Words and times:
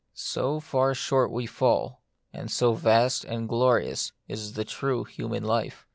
So 0.15 0.59
far 0.59 0.95
short 0.95 1.29
we 1.31 1.45
fall; 1.45 2.01
and 2.33 2.49
so 2.49 2.73
vast 2.73 3.23
and 3.23 3.47
glorious 3.47 4.13
is 4.27 4.53
the 4.53 4.65
true 4.65 5.03
human 5.03 5.43
life. 5.43 5.85